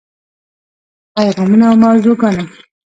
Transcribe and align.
پیغامونه 1.15 1.65
او 1.69 1.75
موضوعګانې: 1.83 2.45